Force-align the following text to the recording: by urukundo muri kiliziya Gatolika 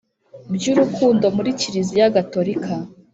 by 0.53 0.63
urukundo 0.71 1.25
muri 1.35 1.49
kiliziya 1.59 2.13
Gatolika 2.15 2.73